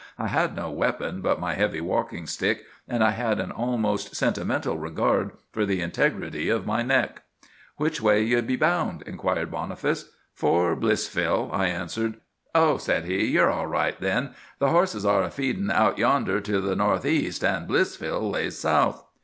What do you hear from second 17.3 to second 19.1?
an' Blissville lays south.